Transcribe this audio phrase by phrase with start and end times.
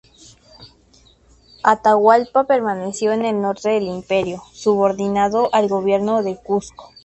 [1.63, 6.89] Atahualpa permaneció en el norte del imperio, subordinado al gobierno del Cuzco.